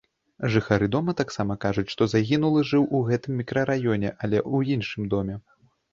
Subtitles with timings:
[0.53, 5.35] Жыхары дома таксама кажуць, што загінулы жыў у гэтым мікрараёне, але ў іншым доме.